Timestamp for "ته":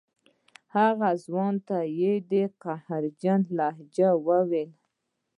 1.67-1.77